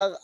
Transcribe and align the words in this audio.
Dans 0.00 0.14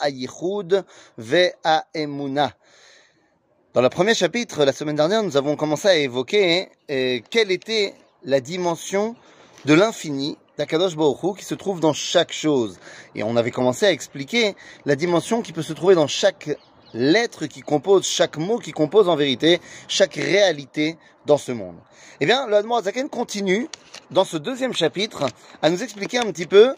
le 3.82 3.88
premier 3.88 4.14
chapitre, 4.14 4.64
la 4.64 4.72
semaine 4.72 4.94
dernière, 4.94 5.24
nous 5.24 5.36
avons 5.36 5.56
commencé 5.56 5.88
à 5.88 5.96
évoquer 5.96 6.68
euh, 6.92 7.18
quelle 7.28 7.50
était 7.50 7.92
la 8.22 8.38
dimension 8.38 9.16
de 9.64 9.74
l'infini 9.74 10.38
d'Akadosh 10.58 10.94
Baruch 10.94 11.38
qui 11.38 11.44
se 11.44 11.56
trouve 11.56 11.80
dans 11.80 11.92
chaque 11.92 12.32
chose. 12.32 12.78
Et 13.16 13.24
on 13.24 13.34
avait 13.34 13.50
commencé 13.50 13.84
à 13.84 13.90
expliquer 13.90 14.54
la 14.84 14.94
dimension 14.94 15.42
qui 15.42 15.52
peut 15.52 15.62
se 15.62 15.72
trouver 15.72 15.96
dans 15.96 16.06
chaque 16.06 16.56
lettre 16.92 17.46
qui 17.46 17.62
compose, 17.62 18.06
chaque 18.06 18.36
mot 18.36 18.58
qui 18.58 18.70
compose 18.70 19.08
en 19.08 19.16
vérité, 19.16 19.60
chaque 19.88 20.14
réalité 20.14 20.98
dans 21.26 21.38
ce 21.38 21.50
monde. 21.50 21.78
Eh 22.20 22.26
bien, 22.26 22.46
le 22.46 22.62
Zaken 22.80 23.08
continue 23.08 23.66
dans 24.12 24.24
ce 24.24 24.36
deuxième 24.36 24.72
chapitre 24.72 25.26
à 25.62 25.70
nous 25.70 25.82
expliquer 25.82 26.18
un 26.18 26.30
petit 26.30 26.46
peu 26.46 26.76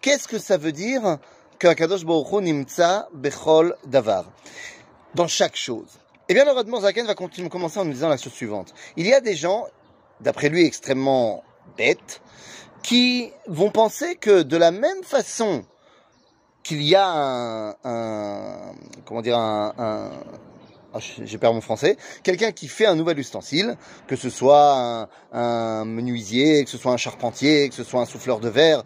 qu'est-ce 0.00 0.26
que 0.26 0.38
ça 0.38 0.56
veit 0.56 0.72
dire 0.72 1.18
que 1.60 1.68
Akadosh 1.68 2.04
Baruch 2.04 2.32
nimtza 2.42 3.08
bechol 3.12 3.76
davar. 3.84 4.24
Dans 5.14 5.28
chaque 5.28 5.56
chose. 5.56 6.00
Eh 6.28 6.34
bien, 6.34 6.44
le 6.44 6.52
Radmor 6.52 6.80
Zaken 6.80 7.06
va 7.06 7.14
continuer, 7.14 7.48
commencer 7.48 7.78
en 7.78 7.84
nous 7.84 7.92
disant 7.92 8.08
la 8.08 8.16
chose 8.16 8.32
suivante. 8.32 8.72
Il 8.96 9.06
y 9.06 9.12
a 9.12 9.20
des 9.20 9.36
gens, 9.36 9.66
d'après 10.20 10.48
lui 10.48 10.64
extrêmement 10.64 11.44
bêtes, 11.76 12.22
qui 12.82 13.30
vont 13.46 13.70
penser 13.70 14.16
que 14.16 14.42
de 14.42 14.56
la 14.56 14.70
même 14.70 15.02
façon 15.02 15.64
qu'il 16.62 16.82
y 16.82 16.94
a 16.94 17.76
un, 17.84 18.72
comment 19.04 19.20
dire 19.20 19.36
un, 19.36 19.74
un 19.76 20.10
ah, 20.92 20.98
j'ai 20.98 21.38
perdu 21.38 21.56
mon 21.56 21.60
français, 21.60 21.96
quelqu'un 22.22 22.52
qui 22.52 22.66
fait 22.68 22.86
un 22.86 22.96
nouvel 22.96 23.18
ustensile, 23.18 23.76
que 24.08 24.16
ce 24.16 24.28
soit 24.28 24.76
un, 24.76 25.08
un, 25.32 25.84
menuisier, 25.84 26.64
que 26.64 26.70
ce 26.70 26.78
soit 26.78 26.92
un 26.92 26.96
charpentier, 26.96 27.68
que 27.68 27.74
ce 27.74 27.84
soit 27.84 28.00
un 28.00 28.06
souffleur 28.06 28.40
de 28.40 28.48
verre, 28.48 28.82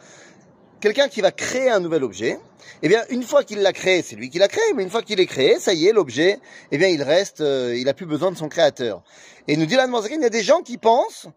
quelqu'un 0.80 1.09
qui 1.09 1.20
va 1.20 1.30
créer 1.30 1.70
un 1.70 1.80
nouvel 1.80 2.05
objet, 2.05 2.38
eh 2.83 2.88
bien, 2.88 3.02
une 3.10 3.23
fois 3.23 3.45
qu'il 3.45 3.60
l'a 3.60 3.73
créé, 3.73 4.02
c'est 4.02 4.16
lui 4.16 4.30
qui 4.30 4.38
l'a 4.38 4.48
créé, 4.48 4.64
mais 4.74 4.83
une 4.83 4.91
fois 4.91 5.02
qu'il 5.02 5.20
est 5.20 5.27
créé, 5.27 5.59
ça 5.59 5.73
y 5.73 5.87
est, 5.87 5.92
l'objet, 5.92 6.38
eh 6.70 6.78
bien, 6.78 6.88
il 6.88 7.02
reste, 7.02 7.41
euh, 7.41 7.77
il 7.77 7.89
a 7.89 7.94
plus 7.94 8.06
besoin 8.06 8.31
de 8.31 8.36
son 8.36 8.48
créateur. 8.48 9.03
Et 9.48 9.56
nous 9.56 9.66
dit 9.66 9.77
la 9.77 9.86
il 9.86 10.20
y 10.20 10.25
a 10.25 10.31
des 10.31 10.42
gens 10.42 10.62
qui 10.62 10.78
pensent 10.78 11.28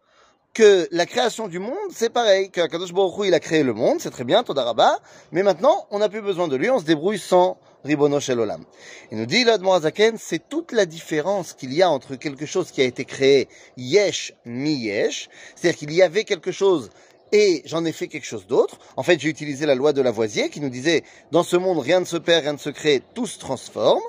que 0.54 0.88
la 0.92 1.06
création 1.06 1.48
du 1.48 1.60
monde, 1.60 1.78
c'est 1.94 2.10
pareil, 2.10 2.50
que 2.50 2.66
Kadosh 2.66 2.92
Baruch 2.92 3.28
il 3.28 3.34
a 3.34 3.40
créé 3.40 3.62
le 3.64 3.74
monde, 3.74 4.00
c'est 4.00 4.10
très 4.10 4.24
bien, 4.24 4.44
Todaraba, 4.44 5.00
mais 5.32 5.44
maintenant, 5.44 5.88
on 5.92 6.00
n'a 6.00 6.10
plus 6.10 6.22
besoin 6.22 6.48
de 6.48 6.56
lui, 6.56 6.70
on 6.70 6.80
se 6.80 6.84
débrouille 6.84 7.20
sans 7.20 7.60
Ribono 7.84 8.20
Shel 8.20 8.40
Olam. 8.40 8.64
Il 9.12 9.20
nous 9.20 9.28
dit 9.28 9.44
l'Admorazaken, 9.44 10.18
c'est 10.18 10.50
toute 10.50 10.72
la 10.72 10.86
différence 10.86 11.54
qu'il 11.54 11.74
y 11.74 11.84
a 11.84 11.90
entre 11.90 12.16
quelque 12.16 12.46
chose 12.46 12.72
qui 12.72 12.82
a 12.82 12.86
été 12.86 13.06
créé 13.06 13.48
yesh 13.78 14.34
mi 14.46 14.74
yesh, 14.74 15.30
c'est-à-dire 15.56 15.78
qu'il 15.78 15.94
y 15.94 16.02
avait 16.02 16.24
quelque 16.24 16.52
chose 16.52 16.90
et 17.32 17.62
j'en 17.66 17.86
ai 17.86 17.92
fait 17.92 18.08
quelque 18.08 18.26
chose 18.26 18.48
d'autre. 18.48 18.80
En 18.96 19.04
fait, 19.04 19.20
j'ai 19.20 19.30
utilisé 19.30 19.66
la 19.66 19.76
loi 19.76 19.94
de 19.94 20.02
Lavoisier 20.02 20.50
qui 20.50 20.62
nous 20.62 20.70
disait 20.70 21.04
dans 21.32 21.44
ce 21.44 21.58
monde, 21.58 21.80
rien 21.80 22.00
ne 22.00 22.06
se 22.06 22.18
perd, 22.18 22.44
rien 22.44 22.54
ne 22.54 22.58
se 22.58 22.70
crée, 22.70 23.02
tout 23.14 23.28
se 23.28 23.40
transforme. 23.40 24.02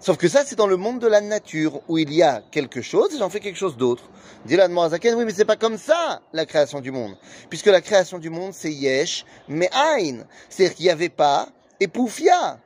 Sauf 0.00 0.16
que 0.16 0.28
ça, 0.28 0.44
c'est 0.46 0.56
dans 0.56 0.68
le 0.68 0.76
monde 0.76 1.00
de 1.00 1.08
la 1.08 1.20
nature 1.20 1.80
où 1.88 1.98
il 1.98 2.12
y 2.12 2.22
a 2.22 2.42
quelque 2.52 2.82
chose 2.82 3.12
et 3.14 3.18
j'en 3.18 3.30
fais 3.30 3.40
quelque 3.40 3.58
chose 3.58 3.76
d'autre. 3.76 4.04
Dit 4.46 4.54
la 4.54 4.68
Morazaken, 4.68 5.16
oui, 5.16 5.24
mais 5.24 5.32
c'est 5.32 5.44
pas 5.44 5.56
comme 5.56 5.76
ça 5.76 6.22
la 6.32 6.46
création 6.46 6.80
du 6.80 6.92
monde, 6.92 7.16
puisque 7.50 7.66
la 7.66 7.80
création 7.80 8.18
du 8.18 8.30
monde 8.30 8.52
c'est 8.54 8.70
yesh, 8.70 9.24
mais 9.48 9.68
aïn, 9.72 10.24
c'est-à-dire 10.48 10.76
qu'il 10.76 10.84
n'y 10.84 10.90
avait 10.90 11.08
pas 11.08 11.48
et 11.80 11.88
pouf 11.88 12.20
ya. 12.20 12.60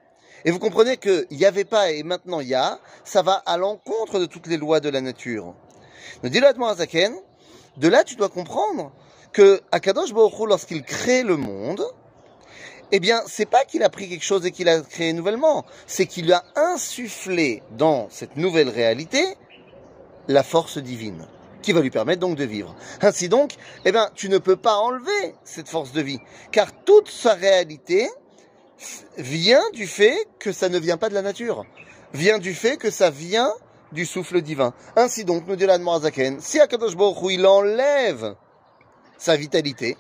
Et 0.45 0.51
vous 0.51 0.59
comprenez 0.59 0.99
que 0.99 1.27
il 1.31 1.39
n'y 1.39 1.47
avait 1.47 1.65
pas 1.65 1.91
et 1.91 2.03
maintenant 2.03 2.41
il 2.41 2.49
y 2.49 2.55
a, 2.55 2.79
ça 3.05 3.23
va 3.23 3.43
à 3.47 3.57
l'encontre 3.57 4.19
de 4.19 4.27
toutes 4.27 4.47
les 4.47 4.59
lois 4.59 4.81
de 4.81 4.91
la 4.91 5.01
nature. 5.01 5.55
Nous 6.23 6.29
dit 6.29 6.41
la 6.41 6.53
de 7.77 7.89
là 7.89 8.05
tu 8.05 8.17
dois 8.17 8.29
comprendre 8.29 8.93
que 9.33 9.61
Akadosh 9.73 10.13
Baruch 10.13 10.47
lorsqu'il 10.47 10.83
crée 10.83 11.23
le 11.23 11.37
monde, 11.37 11.83
eh 12.95 13.01
bien, 13.01 13.23
c'est 13.27 13.47
pas 13.47 13.65
qu'il 13.65 13.83
a 13.83 13.89
pris 13.89 14.09
quelque 14.09 14.25
chose 14.25 14.45
et 14.45 14.51
qu'il 14.51 14.69
a 14.69 14.81
créé 14.83 15.15
nouvellement, 15.15 15.65
c'est 15.87 16.07
qu'il 16.07 16.31
a 16.33 16.45
insufflé 16.55 17.63
dans 17.71 18.09
cette 18.11 18.37
nouvelle 18.37 18.69
réalité 18.69 19.25
la 20.29 20.43
force 20.43 20.79
divine 20.79 21.27
qui 21.63 21.73
va 21.73 21.81
lui 21.81 21.91
permettre 21.91 22.21
donc 22.21 22.37
de 22.37 22.45
vivre. 22.45 22.75
Ainsi 23.01 23.29
donc, 23.29 23.55
eh 23.85 23.93
bien, 23.93 24.11
tu 24.15 24.29
ne 24.29 24.39
peux 24.39 24.57
pas 24.57 24.77
enlever 24.77 25.35
cette 25.45 25.69
force 25.69 25.93
de 25.93 26.03
vie, 26.03 26.19
car 26.51 26.73
toute 26.85 27.09
sa 27.09 27.35
réalité 27.35 28.11
vient 29.17 29.63
du 29.73 29.87
fait 29.87 30.27
que 30.39 30.53
ça 30.53 30.69
ne 30.69 30.79
vient 30.79 30.97
pas 30.97 31.09
de 31.09 31.15
la 31.15 31.23
nature, 31.23 31.65
vient 32.13 32.39
du 32.39 32.53
fait 32.53 32.77
que 32.77 32.91
ça 32.91 33.11
vient 33.11 33.53
du 33.93 34.07
souffle 34.07 34.41
divin. 34.41 34.73
Ainsi 34.97 35.25
donc, 35.25 35.47
nous 35.47 35.57
dit 35.57 35.67
la 35.67 35.79
Zaken, 36.01 36.41
si 36.41 36.61
Akadosh 36.61 36.97
Baruch 36.97 37.31
il 37.31 37.47
enlève 37.47 38.35
sa 39.19 39.37
vitalité, 39.37 39.97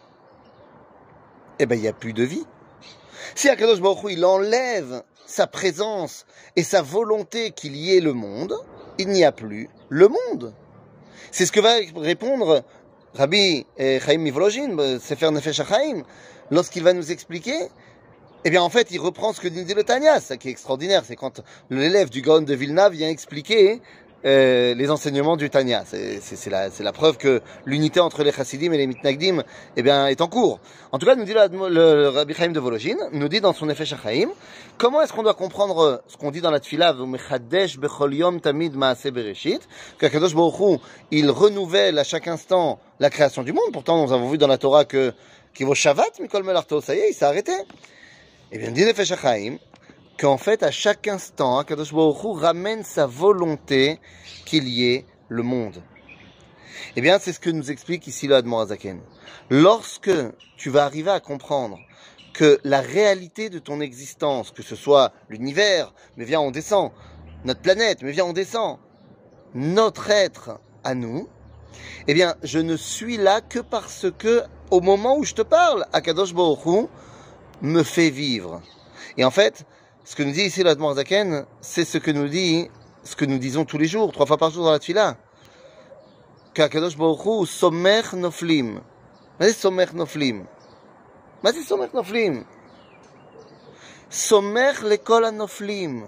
eh 1.58 1.66
ben, 1.66 1.76
il 1.76 1.82
n'y 1.82 1.88
a 1.88 1.92
plus 1.92 2.12
de 2.12 2.24
vie. 2.24 2.44
Si 3.34 3.48
Akadosh 3.48 3.80
Baruch 3.80 4.10
il 4.10 4.24
enlève 4.24 5.02
sa 5.26 5.46
présence 5.46 6.26
et 6.56 6.62
sa 6.62 6.82
volonté 6.82 7.52
qu'il 7.52 7.76
y 7.76 7.96
ait 7.96 8.00
le 8.00 8.12
monde, 8.12 8.54
il 8.98 9.08
n'y 9.08 9.24
a 9.24 9.32
plus 9.32 9.68
le 9.88 10.08
monde. 10.08 10.54
C'est 11.30 11.46
ce 11.46 11.52
que 11.52 11.60
va 11.60 11.74
répondre 11.96 12.62
Rabbi 13.14 13.66
eh, 13.76 14.00
Chaim 14.00 14.18
Mivolojin, 14.18 14.78
euh, 14.78 14.98
Sefer 14.98 15.30
Nefesh 15.30 15.60
HaChaim, 15.60 16.02
lorsqu'il 16.50 16.82
va 16.82 16.92
nous 16.92 17.12
expliquer 17.12 17.68
eh 18.44 18.50
bien, 18.50 18.62
en 18.62 18.70
fait, 18.70 18.88
il 18.90 18.98
reprend 18.98 19.32
ce 19.32 19.40
que 19.40 19.48
dit 19.48 19.72
le 19.72 19.84
Tanya, 19.84 20.20
ça 20.20 20.36
qui 20.36 20.48
est 20.48 20.50
extraordinaire, 20.50 21.02
c'est 21.06 21.16
quand 21.16 21.42
l'élève 21.70 22.10
du 22.10 22.22
Gaon 22.22 22.42
de 22.42 22.54
Vilna 22.54 22.88
vient 22.88 23.08
expliquer 23.08 23.80
euh, 24.24 24.74
les 24.74 24.90
enseignements 24.90 25.36
du 25.36 25.50
Tanya. 25.50 25.84
C'est 25.84 26.50
la, 26.50 26.68
la, 26.78 26.92
preuve 26.92 27.18
que 27.18 27.40
l'unité 27.66 27.98
entre 27.98 28.22
les 28.22 28.30
Chassidim 28.30 28.72
et 28.72 28.78
les 28.78 28.86
Mitnagdim 28.86 29.42
eh 29.76 29.82
bien, 29.82 30.06
est 30.06 30.20
en 30.20 30.28
cours. 30.28 30.60
En 30.92 30.98
tout 30.98 31.06
cas, 31.06 31.16
nous 31.16 31.24
dit 31.24 31.34
le, 31.34 31.68
le, 31.68 32.08
Rabbi 32.08 32.34
Chaim 32.34 32.50
de 32.50 32.60
Vologine, 32.60 32.98
nous 33.12 33.28
dit 33.28 33.40
dans 33.40 33.52
son 33.52 33.68
effet 33.68 33.84
Shachaim, 33.84 34.28
comment 34.78 35.02
est-ce 35.02 35.12
qu'on 35.12 35.24
doit 35.24 35.34
comprendre 35.34 36.02
ce 36.06 36.16
qu'on 36.16 36.30
dit 36.30 36.40
dans 36.40 36.52
la 36.52 36.60
Tfila, 36.60 36.94
tamid 38.42 38.74
qu'Akadosh 39.98 40.34
Baruch 40.34 40.80
il 41.10 41.30
renouvelle 41.30 41.98
à 41.98 42.04
chaque 42.04 42.28
instant 42.28 42.78
la 43.00 43.10
création 43.10 43.42
du 43.42 43.52
monde. 43.52 43.72
Pourtant, 43.72 44.04
nous 44.04 44.12
avons 44.12 44.28
vu 44.28 44.38
dans 44.38 44.46
la 44.46 44.58
Torah 44.58 44.84
que, 44.84 45.12
qui 45.52 45.64
vaut 45.64 45.74
Shabbat, 45.74 46.20
Mikol 46.20 46.44
Melarto, 46.44 46.80
ça 46.80 46.94
y 46.94 46.98
est, 46.98 47.10
il 47.10 47.14
s'est 47.14 47.24
arrêté. 47.24 47.52
Eh 48.54 48.58
bien, 48.58 48.70
dit 48.70 48.84
l'effet 48.84 49.06
Shachaim, 49.06 49.56
qu'en 50.18 50.36
fait, 50.36 50.62
à 50.62 50.70
chaque 50.70 51.08
instant, 51.08 51.64
Kadosh 51.64 51.94
Baruch 51.94 52.38
ramène 52.38 52.84
sa 52.84 53.06
volonté 53.06 53.98
qu'il 54.44 54.68
y 54.68 54.92
ait 54.92 55.06
le 55.30 55.42
monde. 55.42 55.82
Eh 56.94 57.00
bien, 57.00 57.18
c'est 57.18 57.32
ce 57.32 57.40
que 57.40 57.48
nous 57.48 57.70
explique 57.70 58.06
ici 58.06 58.26
le 58.26 58.34
Admorazaken. 58.34 59.00
Lorsque 59.48 60.10
tu 60.58 60.68
vas 60.68 60.84
arriver 60.84 61.12
à 61.12 61.20
comprendre 61.20 61.78
que 62.34 62.60
la 62.62 62.82
réalité 62.82 63.48
de 63.48 63.58
ton 63.58 63.80
existence, 63.80 64.50
que 64.50 64.62
ce 64.62 64.76
soit 64.76 65.14
l'univers, 65.30 65.94
mais 66.18 66.26
viens 66.26 66.42
on 66.42 66.50
descend, 66.50 66.90
notre 67.46 67.62
planète, 67.62 68.02
mais 68.02 68.12
viens 68.12 68.26
on 68.26 68.34
descend, 68.34 68.76
notre 69.54 70.10
être 70.10 70.60
à 70.84 70.94
nous, 70.94 71.26
eh 72.06 72.12
bien, 72.12 72.34
je 72.42 72.58
ne 72.58 72.76
suis 72.76 73.16
là 73.16 73.40
que 73.40 73.60
parce 73.60 74.08
que, 74.18 74.42
au 74.70 74.82
moment 74.82 75.16
où 75.16 75.24
je 75.24 75.32
te 75.32 75.40
parle, 75.40 75.86
Akadosh 75.94 76.34
Baruch 76.34 76.90
me 77.62 77.82
fait 77.82 78.10
vivre. 78.10 78.60
Et 79.16 79.24
en 79.24 79.30
fait, 79.30 79.64
ce 80.04 80.16
que 80.16 80.22
nous 80.22 80.32
dit 80.32 80.42
ici 80.42 80.62
la 80.62 80.74
Zaken, 80.74 81.46
c'est 81.60 81.84
ce 81.84 81.98
que 81.98 82.10
nous 82.10 82.28
dit, 82.28 82.68
ce 83.04 83.16
que 83.16 83.24
nous 83.24 83.38
disons 83.38 83.64
tous 83.64 83.78
les 83.78 83.86
jours, 83.86 84.12
trois 84.12 84.26
fois 84.26 84.36
par 84.36 84.50
jour 84.50 84.64
dans 84.64 84.72
la 84.72 84.78
Tfila. 84.78 85.16
Kakadosh 86.54 86.98
Baruchu, 86.98 87.46
Somer 87.46 88.02
Noflim. 88.14 88.80
Mais 89.40 89.52
Somer 89.52 89.86
Noflim. 89.94 90.44
Mais 91.42 91.52
Somer 91.52 91.86
Noflim. 91.94 92.44
Somer 94.10 94.72
l'école 94.84 95.24
à 95.24 95.30
Noflim. 95.30 96.04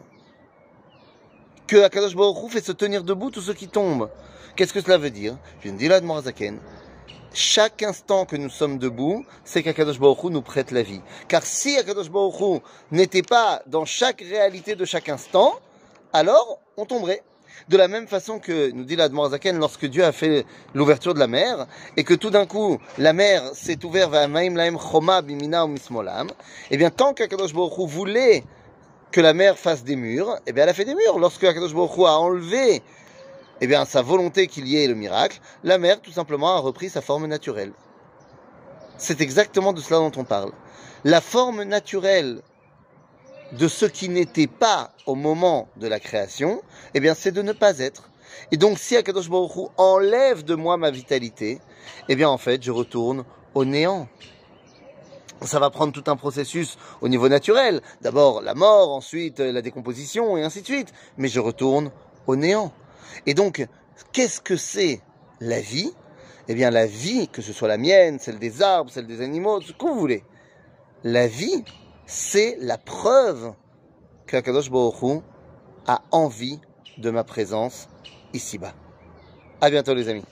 Que 1.66 1.82
Akadosh 1.84 2.14
Baruchu 2.14 2.50
fait 2.50 2.64
se 2.64 2.72
tenir 2.72 3.04
debout 3.04 3.30
tous 3.30 3.40
ceux 3.40 3.54
qui 3.54 3.68
tombent. 3.68 4.10
Qu'est-ce 4.56 4.72
que 4.72 4.80
cela 4.80 4.98
veut 4.98 5.10
dire? 5.10 5.38
Je 5.60 5.64
viens 5.64 5.72
de 5.72 5.78
dire 5.78 5.90
l'Admor 5.90 6.22
chaque 7.34 7.82
instant 7.82 8.24
que 8.24 8.36
nous 8.36 8.48
sommes 8.48 8.78
debout, 8.78 9.24
c'est 9.44 9.62
qu'Akadosh 9.62 9.98
Baruch 9.98 10.24
nous 10.24 10.42
prête 10.42 10.70
la 10.70 10.82
vie. 10.82 11.00
Car 11.28 11.44
si 11.44 11.76
Akadosh 11.76 12.10
Baruch 12.10 12.62
n'était 12.92 13.22
pas 13.22 13.62
dans 13.66 13.84
chaque 13.84 14.20
réalité 14.20 14.76
de 14.76 14.84
chaque 14.84 15.08
instant, 15.08 15.52
alors 16.12 16.60
on 16.76 16.86
tomberait. 16.86 17.22
De 17.68 17.76
la 17.76 17.88
même 17.88 18.08
façon 18.08 18.40
que 18.40 18.70
nous 18.72 18.84
dit 18.84 18.96
l'Admorazaken, 18.96 19.58
lorsque 19.58 19.86
Dieu 19.86 20.04
a 20.04 20.12
fait 20.12 20.44
l'ouverture 20.74 21.14
de 21.14 21.18
la 21.18 21.26
mer, 21.26 21.66
et 21.96 22.04
que 22.04 22.14
tout 22.14 22.30
d'un 22.30 22.46
coup, 22.46 22.78
la 22.98 23.12
mer 23.12 23.42
s'est 23.54 23.84
ouverte 23.84 24.10
vers 24.10 24.28
Maim 24.28 24.54
Laim 24.54 24.76
Choma 24.78 25.22
Bimina 25.22 25.66
Mismolam, 25.66 26.28
eh 26.70 26.76
bien, 26.76 26.90
tant 26.90 27.14
qu'Akadosh 27.14 27.54
Baruch 27.54 27.88
voulait 27.88 28.44
que 29.12 29.20
la 29.20 29.32
mer 29.32 29.56
fasse 29.56 29.84
des 29.84 29.96
murs, 29.96 30.36
eh 30.46 30.52
bien, 30.52 30.64
elle 30.64 30.70
a 30.70 30.74
fait 30.74 30.84
des 30.84 30.94
murs. 30.94 31.18
Lorsque 31.18 31.44
Akadosh 31.44 31.74
Baruch 31.74 31.98
a 32.00 32.18
enlevé 32.18 32.82
eh 33.60 33.66
bien, 33.66 33.84
sa 33.84 34.02
volonté 34.02 34.46
qu'il 34.46 34.66
y 34.66 34.76
ait 34.76 34.86
le 34.86 34.94
miracle, 34.94 35.40
la 35.62 35.78
mer, 35.78 36.00
tout 36.00 36.10
simplement, 36.10 36.56
a 36.56 36.58
repris 36.58 36.90
sa 36.90 37.00
forme 37.00 37.26
naturelle. 37.26 37.72
C'est 38.96 39.20
exactement 39.20 39.72
de 39.72 39.80
cela 39.80 40.00
dont 40.00 40.12
on 40.16 40.24
parle. 40.24 40.52
La 41.04 41.20
forme 41.20 41.62
naturelle 41.62 42.40
de 43.52 43.68
ce 43.68 43.86
qui 43.86 44.08
n'était 44.08 44.46
pas 44.46 44.92
au 45.06 45.14
moment 45.14 45.68
de 45.76 45.86
la 45.86 46.00
création, 46.00 46.62
eh 46.94 47.00
bien, 47.00 47.14
c'est 47.14 47.32
de 47.32 47.42
ne 47.42 47.52
pas 47.52 47.78
être. 47.78 48.10
Et 48.50 48.56
donc, 48.56 48.78
si 48.78 48.96
Akadosh 48.96 49.28
Baruch 49.28 49.70
enlève 49.76 50.44
de 50.44 50.54
moi 50.54 50.76
ma 50.76 50.90
vitalité, 50.90 51.60
eh 52.08 52.16
bien, 52.16 52.28
en 52.28 52.38
fait, 52.38 52.62
je 52.62 52.70
retourne 52.70 53.24
au 53.54 53.64
néant. 53.64 54.08
ça 55.42 55.60
va 55.60 55.70
prendre 55.70 55.92
tout 55.92 56.10
un 56.10 56.16
processus 56.16 56.78
au 57.00 57.08
niveau 57.08 57.28
naturel. 57.28 57.82
D'abord 58.00 58.42
la 58.42 58.54
mort, 58.54 58.92
ensuite 58.94 59.40
la 59.40 59.62
décomposition 59.62 60.36
et 60.36 60.42
ainsi 60.42 60.62
de 60.62 60.66
suite. 60.66 60.92
Mais 61.18 61.28
je 61.28 61.40
retourne 61.40 61.90
au 62.26 62.36
néant. 62.36 62.72
Et 63.26 63.34
donc, 63.34 63.66
qu'est-ce 64.12 64.40
que 64.40 64.56
c'est 64.56 65.00
la 65.40 65.60
vie? 65.60 65.92
Eh 66.48 66.54
bien, 66.54 66.70
la 66.70 66.86
vie, 66.86 67.28
que 67.28 67.42
ce 67.42 67.52
soit 67.52 67.68
la 67.68 67.78
mienne, 67.78 68.18
celle 68.18 68.38
des 68.38 68.62
arbres, 68.62 68.90
celle 68.90 69.06
des 69.06 69.20
animaux, 69.20 69.60
ce 69.60 69.72
que 69.72 69.86
vous 69.86 69.98
voulez. 69.98 70.24
La 71.02 71.26
vie, 71.26 71.64
c'est 72.06 72.56
la 72.60 72.78
preuve 72.78 73.54
qu'Akadosh 74.26 74.70
Baruch 74.70 75.22
a 75.86 76.02
envie 76.10 76.60
de 76.98 77.10
ma 77.10 77.24
présence 77.24 77.88
ici-bas. 78.32 78.74
À 79.60 79.70
bientôt 79.70 79.94
les 79.94 80.08
amis. 80.08 80.24